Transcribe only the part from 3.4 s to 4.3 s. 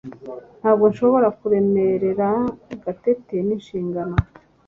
n'inshingano